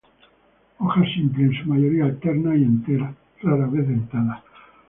[0.79, 3.13] Hojas simples, en su mayoría alternas y enteras,
[3.43, 4.41] rara vez dentadas.